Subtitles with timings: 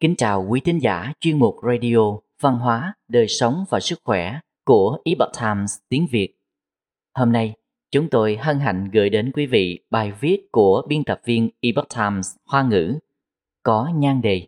[0.00, 4.40] Kính chào quý thính giả chuyên mục radio Văn hóa, đời sống và sức khỏe
[4.64, 6.34] của Epoch Times tiếng Việt.
[7.14, 7.54] Hôm nay,
[7.90, 11.88] chúng tôi hân hạnh gửi đến quý vị bài viết của biên tập viên Epoch
[11.96, 12.98] Times Hoa ngữ
[13.62, 14.46] có nhan đề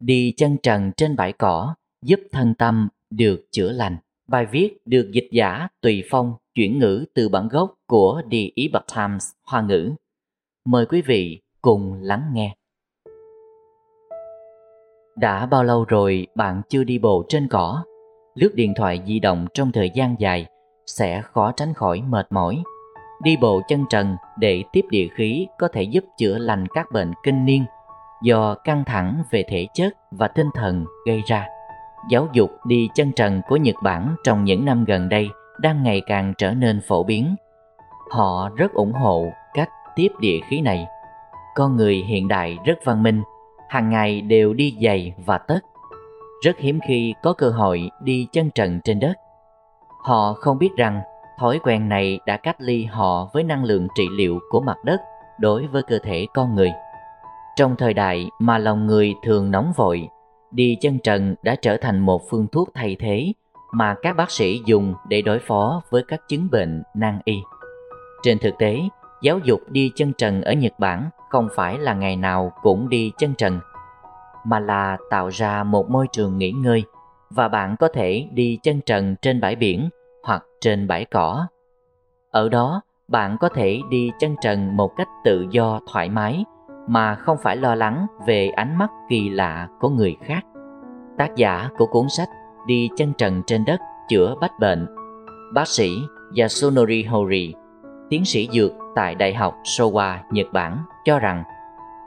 [0.00, 3.96] Đi chân trần trên bãi cỏ giúp thân tâm được chữa lành.
[4.28, 8.86] Bài viết được dịch giả Tùy Phong chuyển ngữ từ bản gốc của The Epoch
[8.96, 9.92] Times Hoa ngữ.
[10.64, 12.56] Mời quý vị cùng lắng nghe.
[15.16, 17.84] Đã bao lâu rồi bạn chưa đi bộ trên cỏ?
[18.34, 20.46] Lướt điện thoại di động trong thời gian dài
[20.86, 22.62] sẽ khó tránh khỏi mệt mỏi.
[23.22, 27.12] Đi bộ chân trần để tiếp địa khí có thể giúp chữa lành các bệnh
[27.22, 27.64] kinh niên
[28.22, 31.46] do căng thẳng về thể chất và tinh thần gây ra.
[32.10, 35.28] Giáo dục đi chân trần của Nhật Bản trong những năm gần đây
[35.60, 37.34] đang ngày càng trở nên phổ biến.
[38.10, 40.86] Họ rất ủng hộ cách tiếp địa khí này.
[41.54, 43.22] Con người hiện đại rất văn minh
[43.72, 45.58] hàng ngày đều đi giày và tất.
[46.42, 49.14] Rất hiếm khi có cơ hội đi chân trần trên đất.
[50.04, 51.00] Họ không biết rằng
[51.38, 55.00] thói quen này đã cách ly họ với năng lượng trị liệu của mặt đất
[55.38, 56.72] đối với cơ thể con người.
[57.56, 60.08] Trong thời đại mà lòng người thường nóng vội,
[60.50, 63.32] đi chân trần đã trở thành một phương thuốc thay thế
[63.72, 67.38] mà các bác sĩ dùng để đối phó với các chứng bệnh nan y.
[68.22, 68.78] Trên thực tế,
[69.22, 73.12] giáo dục đi chân trần ở Nhật Bản không phải là ngày nào cũng đi
[73.18, 73.60] chân trần
[74.44, 76.84] mà là tạo ra một môi trường nghỉ ngơi
[77.30, 79.88] và bạn có thể đi chân trần trên bãi biển
[80.22, 81.46] hoặc trên bãi cỏ.
[82.30, 86.44] Ở đó bạn có thể đi chân trần một cách tự do thoải mái
[86.88, 90.40] mà không phải lo lắng về ánh mắt kỳ lạ của người khác.
[91.18, 92.28] Tác giả của cuốn sách
[92.66, 94.86] đi chân trần trên đất chữa bách bệnh
[95.54, 95.90] bác sĩ
[96.36, 97.54] Yasunori Hori
[98.10, 101.42] tiến sĩ dược tại Đại học Showa, Nhật Bản cho rằng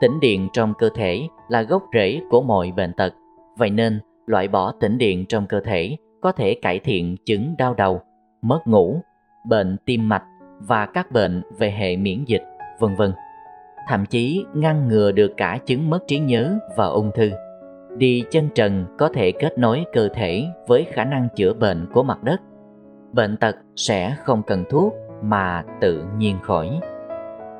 [0.00, 3.14] tĩnh điện trong cơ thể là gốc rễ của mọi bệnh tật.
[3.56, 7.74] Vậy nên, loại bỏ tĩnh điện trong cơ thể có thể cải thiện chứng đau
[7.74, 8.00] đầu,
[8.42, 9.00] mất ngủ,
[9.48, 10.24] bệnh tim mạch
[10.58, 12.44] và các bệnh về hệ miễn dịch,
[12.78, 13.12] vân vân.
[13.88, 17.30] Thậm chí ngăn ngừa được cả chứng mất trí nhớ và ung thư.
[17.96, 22.02] Đi chân trần có thể kết nối cơ thể với khả năng chữa bệnh của
[22.02, 22.40] mặt đất.
[23.12, 26.80] Bệnh tật sẽ không cần thuốc mà tự nhiên khỏi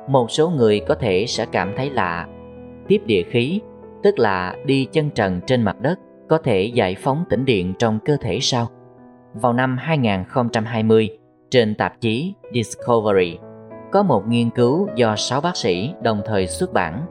[0.07, 2.27] một số người có thể sẽ cảm thấy lạ
[2.87, 3.61] tiếp địa khí,
[4.03, 7.99] tức là đi chân trần trên mặt đất, có thể giải phóng tĩnh điện trong
[8.05, 8.67] cơ thể sao
[9.33, 11.09] vào năm 2020
[11.49, 13.37] trên tạp chí Discovery,
[13.91, 17.05] có một nghiên cứu do 6 bác sĩ đồng thời xuất bản.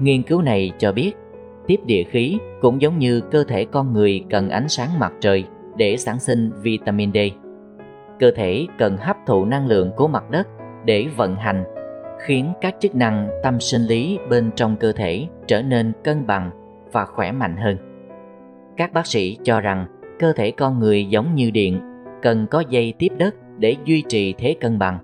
[0.00, 1.12] Nghiên cứu này cho biết,
[1.66, 5.44] tiếp địa khí cũng giống như cơ thể con người cần ánh sáng mặt trời
[5.76, 7.18] để sản sinh vitamin D.
[8.18, 10.48] Cơ thể cần hấp thụ năng lượng của mặt đất
[10.84, 11.64] để vận hành
[12.26, 16.50] khiến các chức năng tâm sinh lý bên trong cơ thể trở nên cân bằng
[16.92, 17.76] và khỏe mạnh hơn.
[18.76, 19.86] Các bác sĩ cho rằng
[20.18, 21.80] cơ thể con người giống như điện,
[22.22, 24.98] cần có dây tiếp đất để duy trì thế cân bằng.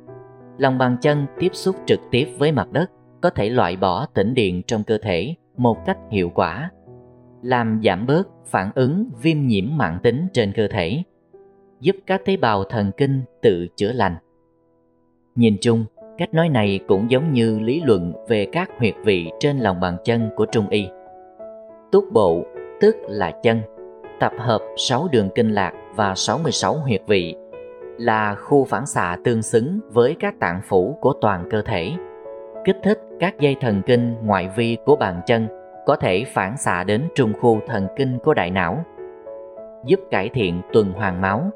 [0.59, 2.91] Lòng bàn chân tiếp xúc trực tiếp với mặt đất
[3.21, 6.71] có thể loại bỏ tĩnh điện trong cơ thể một cách hiệu quả,
[7.43, 11.03] làm giảm bớt phản ứng viêm nhiễm mạng tính trên cơ thể,
[11.81, 14.17] giúp các tế bào thần kinh tự chữa lành.
[15.35, 15.85] Nhìn chung,
[16.19, 19.97] Cách nói này cũng giống như lý luận về các huyệt vị trên lòng bàn
[20.05, 20.89] chân của Trung Y.
[21.93, 22.45] Túc bộ,
[22.81, 23.61] tức là chân,
[24.21, 27.37] tập hợp 6 đường kinh lạc và 66 huyệt vị,
[27.99, 31.93] là khu phản xạ tương xứng với các tạng phủ của toàn cơ thể.
[32.65, 35.49] Kích thích các dây thần kinh ngoại vi của bàn chân
[35.87, 38.85] có thể phản xạ đến trung khu thần kinh của đại não,
[39.85, 41.51] giúp cải thiện tuần hoàn máu,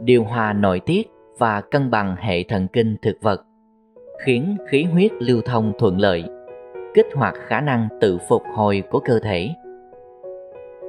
[0.00, 3.42] điều hòa nội tiết và cân bằng hệ thần kinh thực vật
[4.24, 6.24] khiến khí huyết lưu thông thuận lợi,
[6.94, 9.50] kích hoạt khả năng tự phục hồi của cơ thể.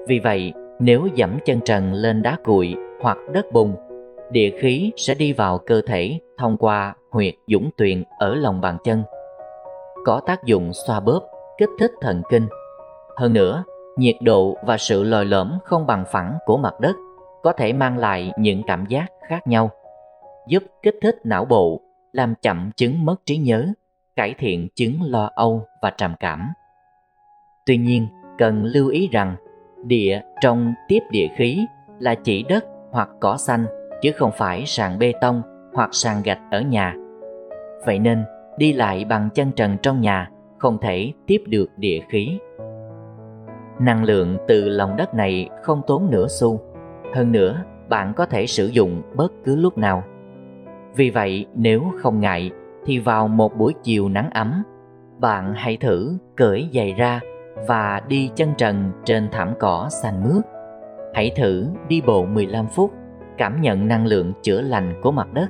[0.08, 3.76] Vì vậy, nếu dẫm chân trần lên đá cuội hoặc đất bùn,
[4.32, 8.78] địa khí sẽ đi vào cơ thể thông qua huyệt dũng tuyền ở lòng bàn
[8.84, 9.03] chân.
[10.06, 11.22] Có tác dụng xoa bóp,
[11.58, 12.47] kích thích thần kinh.
[13.18, 13.64] Hơn nữa,
[13.97, 16.96] nhiệt độ và sự lồi lõm không bằng phẳng của mặt đất
[17.44, 19.72] có thể mang lại những cảm giác khác nhau,
[20.47, 21.82] giúp kích thích não bộ
[22.17, 23.73] làm chậm chứng mất trí nhớ,
[24.16, 26.47] cải thiện chứng lo âu và trầm cảm.
[27.66, 29.35] Tuy nhiên, cần lưu ý rằng
[29.85, 31.66] địa trong tiếp địa khí
[31.99, 33.66] là chỉ đất hoặc cỏ xanh
[34.02, 35.41] chứ không phải sàn bê tông
[35.73, 36.96] hoặc sàn gạch ở nhà.
[37.85, 38.23] Vậy nên,
[38.58, 42.40] đi lại bằng chân trần trong nhà không thể tiếp được địa khí.
[43.79, 46.61] Năng lượng từ lòng đất này không tốn nửa xu.
[47.16, 50.03] Hơn nữa, bạn có thể sử dụng bất cứ lúc nào
[50.97, 52.52] vì vậy nếu không ngại
[52.85, 54.64] thì vào một buổi chiều nắng ấm,
[55.20, 57.20] bạn hãy thử cởi giày ra
[57.67, 60.46] và đi chân trần trên thảm cỏ xanh mướt.
[61.14, 62.94] Hãy thử đi bộ 15 phút,
[63.38, 65.49] cảm nhận năng lượng chữa lành của mặt đất.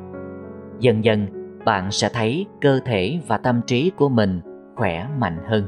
[0.79, 1.27] Dần dần,
[1.65, 4.41] bạn sẽ thấy cơ thể và tâm trí của mình
[4.75, 5.63] khỏe mạnh hơn.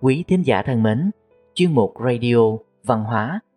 [0.00, 1.10] Quý thính giả thân mến,
[1.54, 2.36] chuyên mục radio
[2.84, 3.40] văn hóa,